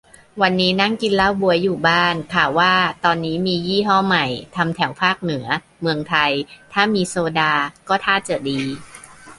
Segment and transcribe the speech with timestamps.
[0.41, 2.73] วันนี้นั่งกินเหล้าบ๊วยอยู่บ้าน ข่าวว่า
[3.05, 5.45] ตอนนี้มียี่ห้อใหม่ ทำแถวภาคเหนือ
[5.81, 6.31] เมืองไทย
[6.73, 7.53] ถ้ามีโซดา
[7.89, 8.61] ก็ท่าจะดี